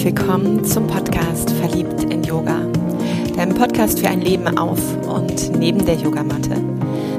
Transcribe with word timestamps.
herzlich 0.00 0.16
willkommen 0.16 0.64
zum 0.64 0.86
Podcast 0.86 1.50
Verliebt 1.50 2.04
in 2.04 2.22
Yoga, 2.22 2.62
deinem 3.36 3.54
Podcast 3.54 4.00
für 4.00 4.08
ein 4.08 4.22
Leben 4.22 4.56
auf 4.56 4.80
und 5.06 5.54
neben 5.58 5.84
der 5.84 5.96
Yogamatte. 5.96 6.56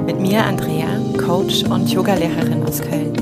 Mit 0.08 0.20
mir 0.20 0.44
Andrea, 0.44 0.88
Coach 1.24 1.64
und 1.66 1.92
Yogalehrerin 1.92 2.64
aus 2.64 2.82
Köln. 2.82 3.14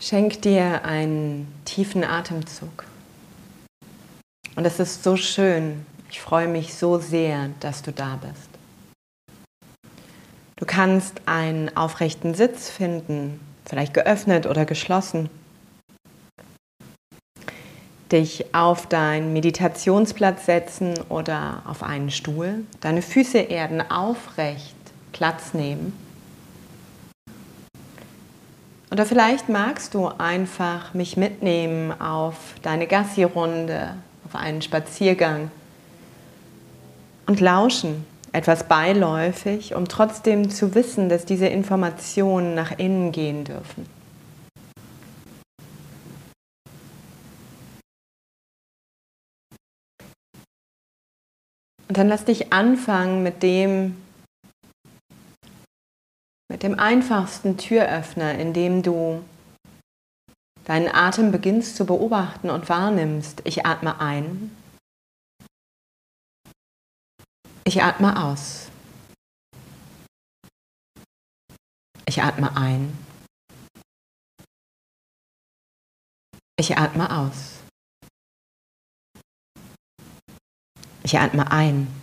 Schenk 0.00 0.40
dir 0.40 0.86
einen 0.86 1.46
tiefen 1.66 2.04
Atemzug. 2.04 2.84
Und 4.54 4.66
es 4.66 4.78
ist 4.78 5.02
so 5.02 5.16
schön. 5.16 5.86
Ich 6.10 6.20
freue 6.20 6.46
mich 6.46 6.74
so 6.74 6.98
sehr, 6.98 7.48
dass 7.60 7.82
du 7.82 7.90
da 7.90 8.18
bist. 8.20 8.50
Du 10.56 10.66
kannst 10.66 11.22
einen 11.26 11.76
aufrechten 11.76 12.34
Sitz 12.34 12.70
finden, 12.70 13.40
vielleicht 13.64 13.94
geöffnet 13.94 14.46
oder 14.46 14.64
geschlossen. 14.64 15.30
Dich 18.12 18.54
auf 18.54 18.86
deinen 18.86 19.32
Meditationsplatz 19.32 20.44
setzen 20.44 20.94
oder 21.08 21.62
auf 21.66 21.82
einen 21.82 22.10
Stuhl. 22.10 22.64
Deine 22.80 23.00
Füße 23.00 23.38
erden 23.38 23.80
aufrecht, 23.90 24.76
Platz 25.12 25.54
nehmen. 25.54 25.98
Oder 28.92 29.06
vielleicht 29.06 29.48
magst 29.48 29.94
du 29.94 30.08
einfach 30.08 30.92
mich 30.92 31.16
mitnehmen 31.16 31.98
auf 31.98 32.36
deine 32.60 32.86
Gassi-Runde, 32.86 33.94
auf 34.32 34.40
einen 34.40 34.62
Spaziergang 34.62 35.50
und 37.26 37.40
lauschen, 37.40 38.06
etwas 38.32 38.64
beiläufig, 38.64 39.74
um 39.74 39.86
trotzdem 39.88 40.48
zu 40.48 40.74
wissen, 40.74 41.10
dass 41.10 41.26
diese 41.26 41.48
Informationen 41.48 42.54
nach 42.54 42.78
innen 42.78 43.12
gehen 43.12 43.44
dürfen. 43.44 43.86
Und 51.88 51.98
dann 51.98 52.08
lass 52.08 52.24
dich 52.24 52.54
anfangen 52.54 53.22
mit 53.22 53.42
dem, 53.42 53.98
mit 56.50 56.62
dem 56.62 56.78
einfachsten 56.78 57.58
Türöffner, 57.58 58.38
indem 58.38 58.82
du 58.82 59.22
deinen 60.64 60.94
Atem 60.94 61.32
beginnst 61.32 61.76
zu 61.76 61.86
beobachten 61.86 62.50
und 62.50 62.68
wahrnimmst. 62.68 63.42
Ich 63.44 63.66
atme 63.66 64.00
ein. 64.00 64.56
Ich 67.64 67.82
atme 67.82 68.22
aus. 68.22 68.68
Ich 72.06 72.22
atme 72.22 72.56
ein. 72.56 72.92
Ich 76.58 76.76
atme 76.76 77.10
aus. 77.10 77.60
Ich 81.04 81.18
atme 81.18 81.50
ein. 81.50 82.02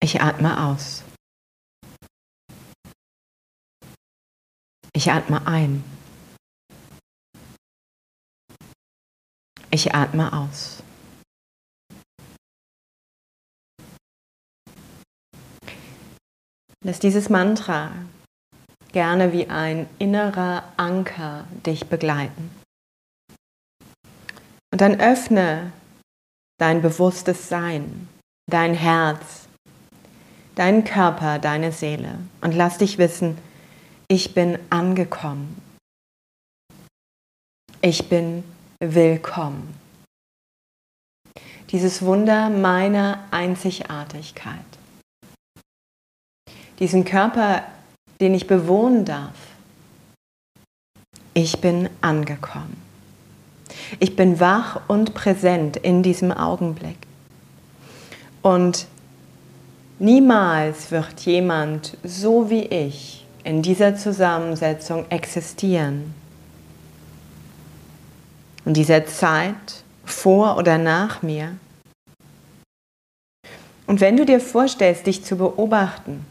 Ich 0.00 0.20
atme 0.20 0.64
aus. 0.64 1.02
Ich 4.98 5.12
atme 5.12 5.46
ein. 5.46 5.84
Ich 9.70 9.94
atme 9.94 10.32
aus. 10.32 10.82
Lass 16.84 16.98
dieses 16.98 17.28
Mantra 17.28 17.92
gerne 18.90 19.32
wie 19.32 19.46
ein 19.46 19.88
innerer 20.00 20.64
Anker 20.76 21.46
dich 21.64 21.86
begleiten. 21.86 22.50
Und 24.72 24.80
dann 24.80 24.98
öffne 24.98 25.70
dein 26.58 26.82
bewusstes 26.82 27.48
Sein, 27.48 28.08
dein 28.50 28.74
Herz, 28.74 29.46
deinen 30.56 30.82
Körper, 30.82 31.38
deine 31.38 31.70
Seele 31.70 32.18
und 32.40 32.52
lass 32.52 32.78
dich 32.78 32.98
wissen, 32.98 33.38
ich 34.08 34.34
bin 34.34 34.58
angekommen. 34.70 35.60
Ich 37.80 38.08
bin 38.08 38.42
willkommen. 38.80 39.74
Dieses 41.70 42.02
Wunder 42.02 42.48
meiner 42.48 43.24
Einzigartigkeit. 43.30 44.64
Diesen 46.78 47.04
Körper, 47.04 47.64
den 48.20 48.34
ich 48.34 48.46
bewohnen 48.46 49.04
darf. 49.04 49.36
Ich 51.34 51.60
bin 51.60 51.90
angekommen. 52.00 52.82
Ich 54.00 54.16
bin 54.16 54.40
wach 54.40 54.88
und 54.88 55.14
präsent 55.14 55.76
in 55.76 56.02
diesem 56.02 56.32
Augenblick. 56.32 56.98
Und 58.42 58.86
Niemals 60.00 60.92
wird 60.92 61.22
jemand 61.22 61.96
so 62.04 62.50
wie 62.50 62.62
ich 62.62 63.26
in 63.48 63.62
dieser 63.62 63.96
Zusammensetzung 63.96 65.10
existieren. 65.10 66.14
In 68.66 68.74
dieser 68.74 69.06
Zeit, 69.06 69.84
vor 70.04 70.58
oder 70.58 70.76
nach 70.76 71.22
mir. 71.22 71.56
Und 73.86 74.02
wenn 74.02 74.18
du 74.18 74.26
dir 74.26 74.38
vorstellst, 74.38 75.06
dich 75.06 75.24
zu 75.24 75.36
beobachten, 75.36 76.26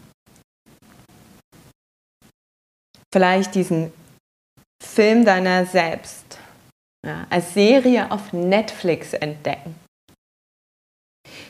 vielleicht 3.12 3.56
diesen 3.56 3.92
Film 4.84 5.26
deiner 5.26 5.66
selbst 5.66 6.38
ja, 7.04 7.26
als 7.32 7.56
Serie 7.56 8.12
auf 8.12 8.32
Netflix 8.32 9.14
entdecken, 9.14 9.74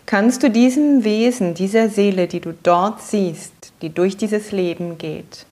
kannst 0.05 0.43
du 0.43 0.49
diesem 0.49 1.03
Wesen, 1.03 1.55
dieser 1.55 1.89
Seele, 1.89 2.29
die 2.29 2.39
du 2.39 2.53
dort 2.53 3.01
siehst, 3.01 3.73
die 3.81 3.89
durch 3.89 4.15
dieses 4.15 4.53
Leben 4.53 4.97
geht, 4.97 5.46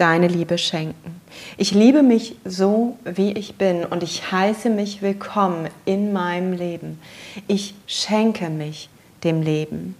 deine 0.00 0.28
Liebe 0.28 0.56
schenken. 0.56 1.20
Ich 1.56 1.72
liebe 1.72 2.02
mich 2.02 2.36
so, 2.44 2.96
wie 3.04 3.32
ich 3.32 3.56
bin 3.56 3.84
und 3.84 4.02
ich 4.02 4.32
heiße 4.32 4.70
mich 4.70 5.02
willkommen 5.02 5.68
in 5.84 6.12
meinem 6.12 6.52
Leben. 6.52 7.00
Ich 7.46 7.74
schenke 7.86 8.48
mich 8.48 8.88
dem 9.24 9.42
Leben. 9.42 9.94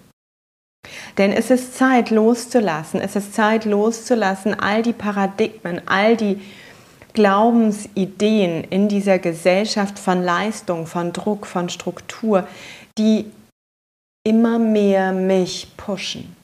Denn 1.19 1.33
es 1.33 1.51
ist 1.51 1.77
Zeit 1.77 2.11
loszulassen, 2.11 3.01
es 3.01 3.15
ist 3.15 3.35
Zeit 3.35 3.67
loszulassen, 3.67 4.59
all 4.59 4.83
die 4.83 4.95
Paradigmen, 4.95 5.83
all 5.87 6.17
die 6.17 6.41
Glaubensideen 7.13 8.65
in 8.65 8.89
dieser 8.89 9.19
Gesellschaft 9.19 9.99
von 9.99 10.23
Leistung, 10.23 10.87
von 10.87 11.13
Druck, 11.13 11.47
von 11.47 11.69
Struktur, 11.69 12.47
die 12.97 13.27
immer 14.25 14.59
mehr 14.59 15.13
mich 15.13 15.69
pushen. 15.77 16.35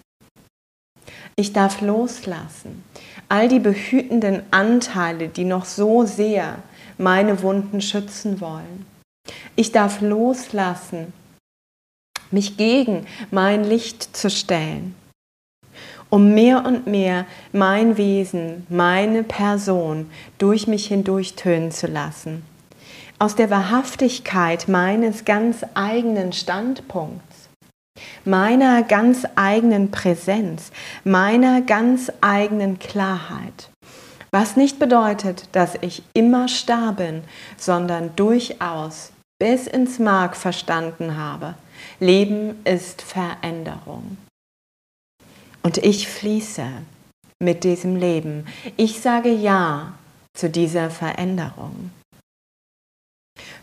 Ich 1.37 1.53
darf 1.53 1.81
loslassen. 1.81 2.83
All 3.28 3.48
die 3.48 3.59
behütenden 3.59 4.42
Anteile, 4.50 5.28
die 5.28 5.44
noch 5.44 5.64
so 5.64 6.04
sehr 6.04 6.59
meine 6.98 7.42
Wunden 7.42 7.81
schützen 7.81 8.41
wollen. 8.41 8.87
Ich 9.56 9.72
darf 9.72 10.00
loslassen, 10.00 11.12
mich 12.31 12.56
gegen 12.56 13.06
mein 13.31 13.64
Licht 13.64 14.17
zu 14.17 14.31
stellen, 14.31 14.94
um 16.08 16.34
mehr 16.34 16.64
und 16.64 16.87
mehr 16.87 17.26
mein 17.52 17.96
Wesen, 17.96 18.67
meine 18.69 19.23
Person 19.23 20.11
durch 20.38 20.67
mich 20.67 20.87
hindurch 20.87 21.34
tönen 21.34 21.72
zu 21.72 21.87
lassen. 21.87 22.44
Aus 23.19 23.34
der 23.34 23.50
Wahrhaftigkeit 23.50 24.69
meines 24.69 25.25
ganz 25.25 25.64
eigenen 25.75 26.32
Standpunkts 26.32 27.25
meiner 28.25 28.82
ganz 28.82 29.26
eigenen 29.37 29.91
Präsenz, 29.91 30.73
meiner 31.05 31.62
ganz 31.62 32.11
eigenen 32.20 32.79
Klarheit. 32.79 33.70
Was 34.31 34.56
nicht 34.56 34.79
bedeutet, 34.79 35.49
dass 35.53 35.75
ich 35.81 36.03
immer 36.12 36.49
starr 36.49 36.93
bin, 36.93 37.23
sondern 37.56 38.14
durchaus 38.17 39.12
bis 39.38 39.67
ins 39.67 39.99
Mark 39.99 40.37
verstanden 40.37 41.17
habe. 41.17 41.55
Leben 42.00 42.56
ist 42.64 43.03
Veränderung. 43.03 44.17
Und 45.62 45.79
ich 45.79 46.08
fließe 46.08 46.67
mit 47.38 47.64
diesem 47.64 47.97
Leben. 47.97 48.47
Ich 48.76 49.00
sage 49.00 49.31
Ja 49.31 49.94
zu 50.35 50.49
dieser 50.49 50.91
Veränderung 50.91 51.91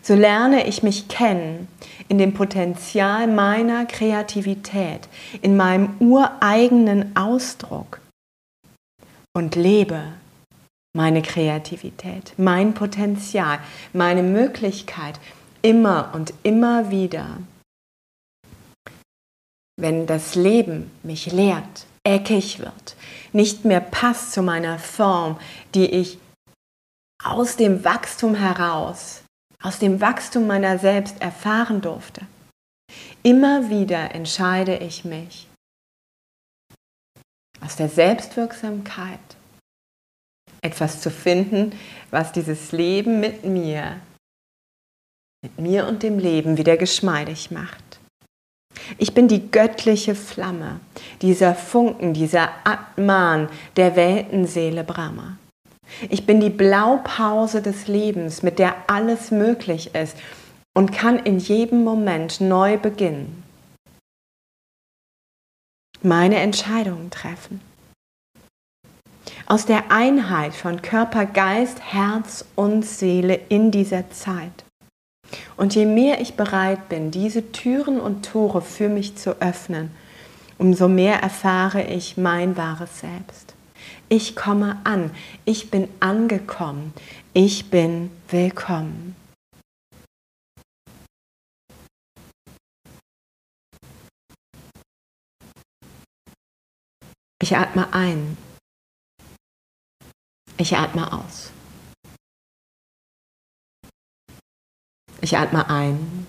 so 0.04 0.14
lerne 0.14 0.66
ich 0.66 0.82
mich 0.82 1.08
kennen 1.08 1.66
in 2.08 2.18
dem 2.18 2.34
Potenzial 2.34 3.26
meiner 3.26 3.86
Kreativität, 3.86 5.08
in 5.40 5.56
meinem 5.56 5.96
ureigenen 5.98 7.16
Ausdruck 7.16 8.00
und 9.34 9.54
lebe 9.54 10.12
meine 10.94 11.22
Kreativität, 11.22 12.34
mein 12.36 12.74
Potenzial, 12.74 13.58
meine 13.94 14.22
Möglichkeit, 14.22 15.18
immer 15.62 16.10
und 16.14 16.34
immer 16.42 16.90
wieder, 16.90 17.38
wenn 19.80 20.06
das 20.06 20.34
Leben 20.34 20.90
mich 21.02 21.32
lehrt, 21.32 21.86
eckig 22.04 22.58
wird, 22.58 22.94
nicht 23.32 23.64
mehr 23.64 23.80
passt 23.80 24.32
zu 24.32 24.42
meiner 24.42 24.78
Form, 24.78 25.38
die 25.74 25.86
ich 25.86 26.18
aus 27.24 27.56
dem 27.56 27.84
Wachstum 27.84 28.34
heraus, 28.34 29.23
aus 29.64 29.78
dem 29.78 30.00
Wachstum 30.00 30.46
meiner 30.46 30.78
selbst 30.78 31.20
erfahren 31.20 31.80
durfte. 31.80 32.20
Immer 33.22 33.70
wieder 33.70 34.14
entscheide 34.14 34.76
ich 34.76 35.04
mich 35.04 35.48
aus 37.60 37.76
der 37.76 37.88
Selbstwirksamkeit 37.88 39.18
etwas 40.60 41.00
zu 41.00 41.10
finden, 41.10 41.72
was 42.10 42.32
dieses 42.32 42.72
Leben 42.72 43.20
mit 43.20 43.44
mir, 43.44 44.00
mit 45.42 45.58
mir 45.58 45.86
und 45.86 46.02
dem 46.02 46.18
Leben 46.18 46.58
wieder 46.58 46.76
geschmeidig 46.76 47.50
macht. 47.50 48.00
Ich 48.98 49.14
bin 49.14 49.28
die 49.28 49.50
göttliche 49.50 50.14
Flamme, 50.14 50.80
dieser 51.22 51.54
Funken, 51.54 52.12
dieser 52.12 52.50
Atman 52.64 53.48
der 53.76 53.96
Weltenseele 53.96 54.84
Brahma. 54.84 55.38
Ich 56.08 56.26
bin 56.26 56.40
die 56.40 56.50
Blaupause 56.50 57.62
des 57.62 57.88
Lebens, 57.88 58.42
mit 58.42 58.58
der 58.58 58.74
alles 58.88 59.30
möglich 59.30 59.94
ist 59.94 60.16
und 60.74 60.92
kann 60.92 61.18
in 61.18 61.38
jedem 61.38 61.84
Moment 61.84 62.40
neu 62.40 62.76
beginnen. 62.76 63.42
Meine 66.02 66.36
Entscheidungen 66.36 67.10
treffen. 67.10 67.60
Aus 69.46 69.66
der 69.66 69.90
Einheit 69.90 70.54
von 70.54 70.82
Körper, 70.82 71.26
Geist, 71.26 71.80
Herz 71.80 72.44
und 72.56 72.84
Seele 72.84 73.38
in 73.48 73.70
dieser 73.70 74.10
Zeit. 74.10 74.64
Und 75.56 75.74
je 75.74 75.86
mehr 75.86 76.20
ich 76.20 76.34
bereit 76.34 76.88
bin, 76.88 77.10
diese 77.10 77.52
Türen 77.52 78.00
und 78.00 78.24
Tore 78.24 78.62
für 78.62 78.88
mich 78.88 79.16
zu 79.16 79.40
öffnen, 79.40 79.90
umso 80.58 80.88
mehr 80.88 81.20
erfahre 81.20 81.82
ich 81.82 82.16
mein 82.16 82.56
wahres 82.56 83.00
Selbst. 83.00 83.53
Ich 84.08 84.36
komme 84.36 84.80
an, 84.84 85.10
ich 85.44 85.70
bin 85.70 85.88
angekommen, 86.00 86.92
ich 87.32 87.70
bin 87.70 88.10
willkommen. 88.28 89.16
Ich 97.40 97.56
atme 97.56 97.92
ein. 97.92 98.38
Ich 100.56 100.76
atme 100.76 101.12
aus. 101.12 101.50
Ich 105.20 105.36
atme 105.36 105.68
ein. 105.68 106.26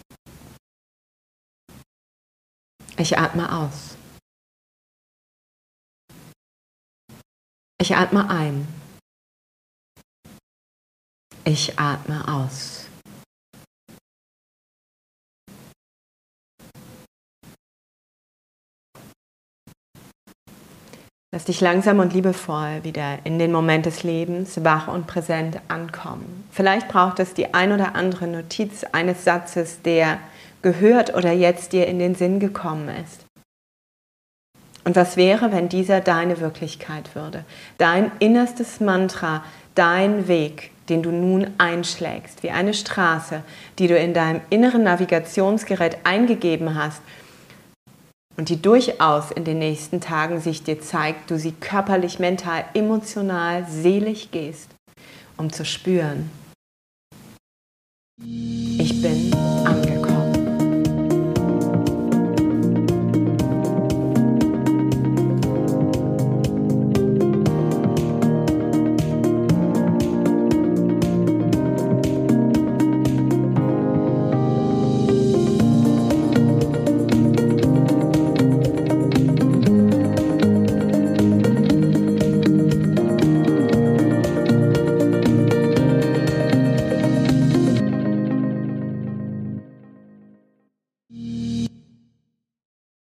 Ich 2.97 3.17
atme 3.17 3.51
aus. 3.51 3.95
Ich 7.85 7.95
atme 7.95 8.27
ein. 8.31 8.67
Ich 11.43 11.77
atme 11.77 12.27
aus. 12.27 12.87
Lass 21.31 21.45
dich 21.45 21.61
langsam 21.61 21.99
und 21.99 22.13
liebevoll 22.13 22.83
wieder 22.83 23.23
in 23.23 23.37
den 23.37 23.51
Moment 23.51 23.85
des 23.85 24.01
Lebens 24.01 24.63
wach 24.63 24.87
und 24.87 25.05
präsent 25.05 25.61
ankommen. 25.67 26.49
Vielleicht 26.49 26.87
braucht 26.87 27.19
es 27.19 27.35
die 27.35 27.53
ein 27.53 27.71
oder 27.71 27.93
andere 27.93 28.25
Notiz 28.25 28.83
eines 28.93 29.23
Satzes, 29.23 29.83
der 29.83 30.17
gehört 30.63 31.13
oder 31.13 31.31
jetzt 31.31 31.71
dir 31.71 31.85
in 31.85 31.99
den 31.99 32.15
Sinn 32.15 32.39
gekommen 32.39 32.89
ist. 32.89 33.24
Und 34.85 34.95
was 34.95 35.17
wäre, 35.17 35.51
wenn 35.51 35.67
dieser 35.67 35.99
deine 35.99 36.39
Wirklichkeit 36.39 37.15
würde? 37.15 37.43
Dein 37.79 38.11
innerstes 38.19 38.79
Mantra, 38.79 39.43
dein 39.73 40.27
Weg, 40.27 40.71
den 40.89 41.01
du 41.01 41.11
nun 41.11 41.47
einschlägst, 41.57 42.43
wie 42.43 42.51
eine 42.51 42.75
Straße, 42.75 43.41
die 43.79 43.87
du 43.87 43.97
in 43.97 44.13
deinem 44.13 44.41
inneren 44.51 44.83
Navigationsgerät 44.83 45.97
eingegeben 46.03 46.75
hast 46.75 47.01
und 48.37 48.49
die 48.49 48.61
durchaus 48.61 49.31
in 49.31 49.43
den 49.43 49.57
nächsten 49.57 50.01
Tagen 50.01 50.39
sich 50.39 50.63
dir 50.63 50.79
zeigt, 50.79 51.31
du 51.31 51.39
sie 51.39 51.53
körperlich, 51.53 52.19
mental, 52.19 52.63
emotional, 52.75 53.65
seelisch 53.67 54.29
gehst, 54.29 54.69
um 55.35 55.51
zu 55.51 55.65
spüren, 55.65 56.29
ich 58.23 59.01
bin 59.01 59.31